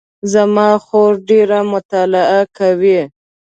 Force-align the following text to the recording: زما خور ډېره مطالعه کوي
زما 0.33 0.69
خور 0.85 1.13
ډېره 1.29 1.59
مطالعه 1.73 2.41
کوي 2.57 3.01